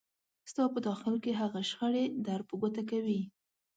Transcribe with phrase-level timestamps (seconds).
[0.51, 3.21] ستاسو په داخل کې هغه شخړې در په ګوته کوي.